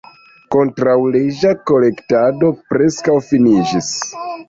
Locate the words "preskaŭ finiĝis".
2.75-3.97